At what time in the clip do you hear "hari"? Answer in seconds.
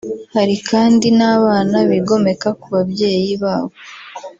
0.35-0.55